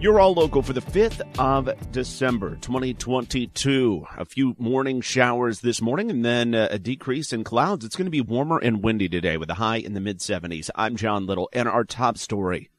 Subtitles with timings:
[0.00, 4.06] You're all local for the 5th of December, 2022.
[4.16, 7.84] A few morning showers this morning and then uh, a decrease in clouds.
[7.84, 10.70] It's going to be warmer and windy today with a high in the mid 70s.
[10.76, 12.70] I'm John Little and our top story.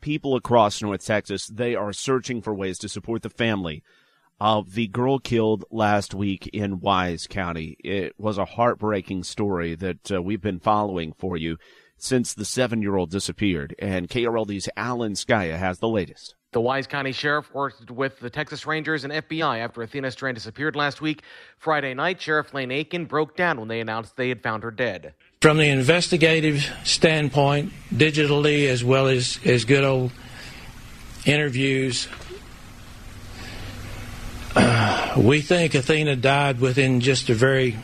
[0.00, 3.84] People across North Texas, they are searching for ways to support the family
[4.40, 7.76] of the girl killed last week in Wise County.
[7.84, 11.56] It was a heartbreaking story that uh, we've been following for you
[11.96, 13.76] since the seven year old disappeared.
[13.78, 16.34] And KRLD's Alan Scaia has the latest.
[16.52, 20.76] The Wise County Sheriff worked with the Texas Rangers and FBI after Athena Strand disappeared
[20.76, 21.22] last week.
[21.58, 25.12] Friday night, Sheriff Lane Akin broke down when they announced they had found her dead.
[25.42, 30.10] From the investigative standpoint, digitally as well as, as good old
[31.26, 32.08] interviews,
[34.56, 37.76] uh, we think Athena died within just a very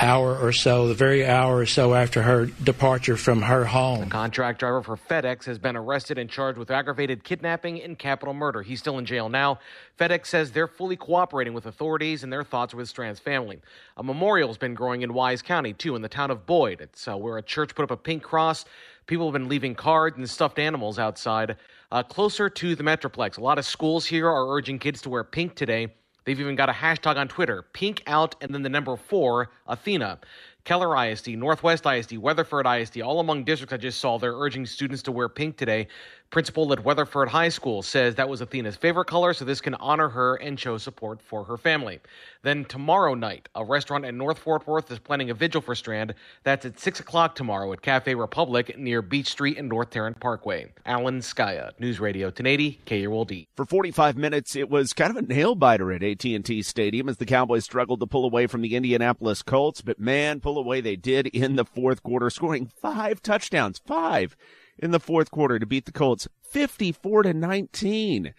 [0.00, 4.00] hour or so, the very hour or so after her departure from her home.
[4.00, 8.34] The contract driver for FedEx has been arrested and charged with aggravated kidnapping and capital
[8.34, 8.62] murder.
[8.62, 9.58] He's still in jail now.
[9.98, 13.60] FedEx says they're fully cooperating with authorities and their thoughts with Strand's family.
[13.96, 16.80] A memorial's been growing in Wise County, too, in the town of Boyd.
[16.80, 18.64] It's uh, where a church put up a pink cross.
[19.06, 21.56] People have been leaving cards and stuffed animals outside.
[21.90, 25.24] Uh, closer to the Metroplex, a lot of schools here are urging kids to wear
[25.24, 25.88] pink today.
[26.28, 30.18] They've even got a hashtag on Twitter, pink out and then the number four, Athena.
[30.64, 35.02] Keller ISD, Northwest ISD, Weatherford ISD, all among districts I just saw, they're urging students
[35.04, 35.88] to wear pink today.
[36.30, 40.10] Principal at Weatherford High School says that was Athena's favorite color, so this can honor
[40.10, 42.00] her and show support for her family.
[42.42, 46.14] Then tomorrow night, a restaurant in North Fort Worth is planning a vigil for Strand.
[46.44, 50.70] That's at 6 o'clock tomorrow at Cafe Republic near Beach Street and North Tarrant Parkway.
[50.84, 53.46] Alan Scaia, News Radio 1080, KRLD.
[53.56, 57.24] For 45 minutes, it was kind of a nail biter at AT&T Stadium as the
[57.24, 61.26] Cowboys struggled to pull away from the Indianapolis Colts, but man, pull away they did
[61.28, 64.36] in the fourth quarter, scoring five touchdowns, five
[64.78, 68.34] in the fourth quarter to beat the Colts 54 to 19.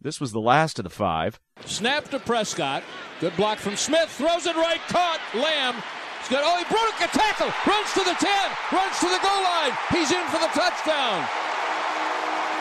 [0.00, 1.40] This was the last of the five.
[1.64, 2.82] Snap to Prescott.
[3.20, 4.10] Good block from Smith.
[4.10, 4.80] Throws it right.
[4.88, 5.20] Caught.
[5.34, 5.74] Lamb.
[6.20, 7.52] He's got, oh, he broke a tackle.
[7.68, 8.28] Runs to the 10.
[8.72, 9.72] Runs to the goal line.
[9.92, 11.24] He's in for the touchdown.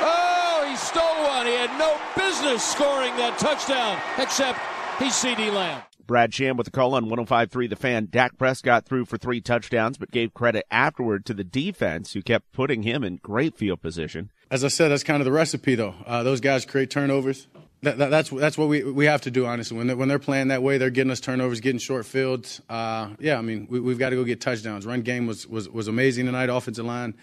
[0.04, 1.48] Oh, he stole one.
[1.48, 4.60] He had no business scoring that touchdown, except
[5.00, 5.82] he's CeeDee Lamb.
[6.06, 8.08] Brad Sham with the call on 105.3 The Fan.
[8.12, 12.52] Dak Prescott threw for three touchdowns, but gave credit afterward to the defense, who kept
[12.52, 14.30] putting him in great field position.
[14.52, 15.96] As I said, that's kind of the recipe, though.
[16.06, 17.48] Uh, those guys create turnovers.
[17.84, 19.78] That, that, that's that's what we we have to do, honestly.
[19.78, 22.62] When they're, when they're playing that way, they're getting us turnovers, getting short fields.
[22.70, 24.86] Uh, yeah, I mean, we, have got to go get touchdowns.
[24.86, 26.50] Run game was was, was amazing tonight.
[26.50, 27.14] Offensive line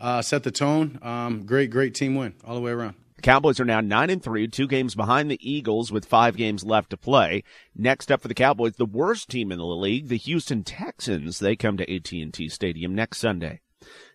[0.00, 0.98] uh, set the tone.
[1.02, 2.94] Um, great, great team win all the way around.
[3.18, 6.62] The Cowboys are now 9 and 3, two games behind the Eagles with 5 games
[6.62, 7.42] left to play.
[7.74, 11.40] Next up for the Cowboys, the worst team in the league, the Houston Texans.
[11.40, 13.60] They come to AT&T Stadium next Sunday.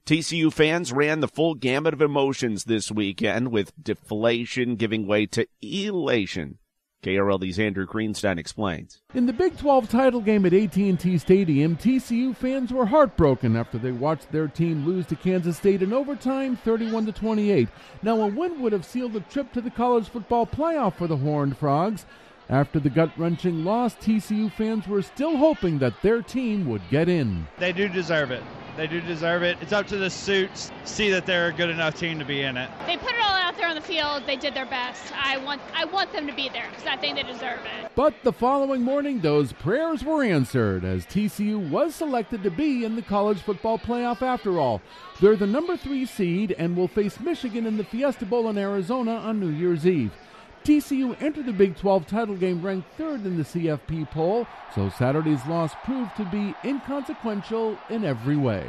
[0.05, 5.47] TCU fans ran the full gamut of emotions this weekend with deflation giving way to
[5.61, 6.59] elation
[7.03, 9.01] KRLD's Andrew Greenstein explains.
[9.13, 13.91] In the Big 12 title game at AT&T Stadium, TCU fans were heartbroken after they
[13.91, 17.67] watched their team lose to Kansas State in overtime 31 to 28.
[18.01, 21.17] Now a win would have sealed a trip to the college football playoff for the
[21.17, 22.05] Horned Frogs.
[22.49, 27.09] After the gut wrenching loss, TCU fans were still hoping that their team would get
[27.09, 27.47] in.
[27.57, 28.43] They do deserve it.
[28.75, 29.57] They do deserve it.
[29.61, 32.57] It's up to the suits see that they're a good enough team to be in
[32.57, 32.69] it.
[32.87, 34.23] They put it all out there on the field.
[34.25, 35.13] They did their best.
[35.15, 37.91] I want I want them to be there because I think they deserve it.
[37.95, 42.95] But the following morning, those prayers were answered as TCU was selected to be in
[42.95, 44.81] the college football playoff after all.
[45.21, 49.15] They're the number three seed and will face Michigan in the Fiesta Bowl in Arizona
[49.15, 50.11] on New Year's Eve.
[50.63, 55.45] TCU entered the Big 12 title game ranked third in the CFP poll, so Saturday's
[55.45, 58.65] loss proved to be inconsequential in every way.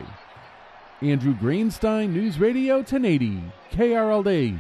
[1.01, 3.43] Andrew Greenstein, News Radio 1080,
[3.73, 4.59] KRLD.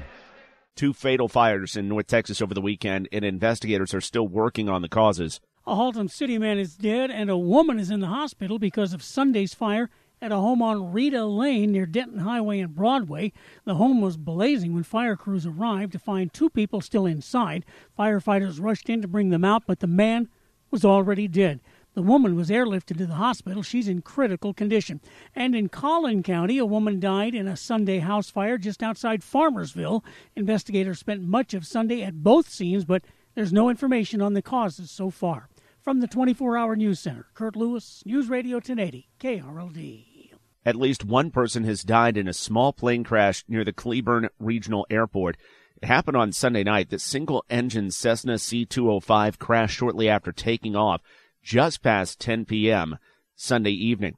[0.76, 4.82] Two fatal fires in North Texas over the weekend, and investigators are still working on
[4.82, 5.40] the causes.
[5.66, 9.02] A Haltom City man is dead, and a woman is in the hospital because of
[9.02, 9.90] Sunday's fire
[10.24, 13.30] at a home on Rita Lane near Denton Highway and Broadway.
[13.66, 17.66] The home was blazing when fire crews arrived to find two people still inside.
[17.98, 20.30] Firefighters rushed in to bring them out, but the man
[20.70, 21.60] was already dead.
[21.92, 23.62] The woman was airlifted to the hospital.
[23.62, 25.02] She's in critical condition.
[25.34, 30.02] And in Collin County, a woman died in a Sunday house fire just outside Farmersville.
[30.34, 33.02] Investigators spent much of Sunday at both scenes, but
[33.34, 35.50] there's no information on the causes so far.
[35.82, 40.13] From the 24 hour news center, Kurt Lewis, News Radio 1080, KRLD.
[40.66, 44.86] At least one person has died in a small plane crash near the Cleburne Regional
[44.88, 45.36] Airport.
[45.82, 46.88] It happened on Sunday night.
[46.88, 51.02] The single engine Cessna C 205 crashed shortly after taking off
[51.42, 52.96] just past 10 p.m.
[53.34, 54.16] Sunday evening.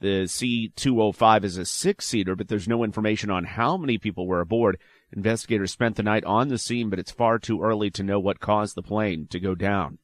[0.00, 4.40] The C205 is a six seater, but there's no information on how many people were
[4.40, 4.78] aboard.
[5.12, 8.40] Investigators spent the night on the scene, but it's far too early to know what
[8.40, 9.98] caused the plane to go down.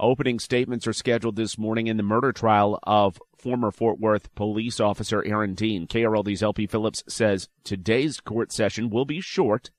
[0.00, 4.80] Opening statements are scheduled this morning in the murder trial of former Fort Worth police
[4.80, 5.86] officer Aaron Dean.
[5.86, 9.70] KRLD's LP Phillips says today's court session will be short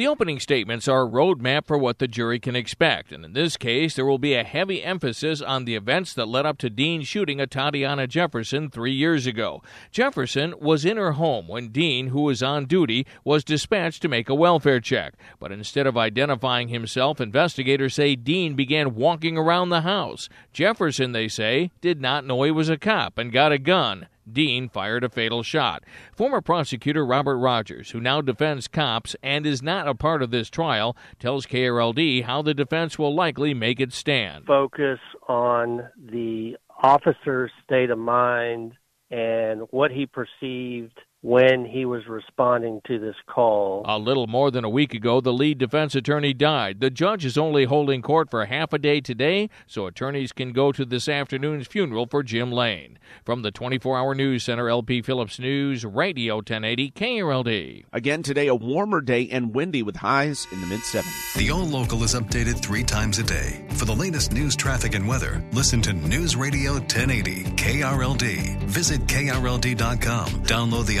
[0.00, 3.58] the opening statements are a roadmap for what the jury can expect, and in this
[3.58, 7.02] case, there will be a heavy emphasis on the events that led up to Dean
[7.02, 9.62] shooting Atatiana Jefferson three years ago.
[9.92, 14.30] Jefferson was in her home when Dean, who was on duty, was dispatched to make
[14.30, 15.16] a welfare check.
[15.38, 20.30] But instead of identifying himself, investigators say Dean began walking around the house.
[20.54, 24.06] Jefferson, they say, did not know he was a cop and got a gun.
[24.32, 25.84] Dean fired a fatal shot.
[26.14, 30.50] Former prosecutor Robert Rogers, who now defends cops and is not a part of this
[30.50, 34.46] trial, tells KRLD how the defense will likely make its stand.
[34.46, 34.98] Focus
[35.28, 38.74] on the officer's state of mind
[39.10, 43.82] and what he perceived when he was responding to this call.
[43.86, 46.80] A little more than a week ago, the lead defense attorney died.
[46.80, 50.72] The judge is only holding court for half a day today, so attorneys can go
[50.72, 52.98] to this afternoon's funeral for Jim Lane.
[53.24, 57.84] From the 24 hour news center, LP Phillips News, Radio 1080 KRLD.
[57.92, 61.34] Again today, a warmer day and windy with highs in the mid 70s.
[61.36, 63.66] The All Local is updated three times a day.
[63.72, 68.58] For the latest news, traffic, and weather, listen to News Radio 1080 KRLD.
[68.60, 70.28] Visit KRLD.com.
[70.44, 71.00] Download the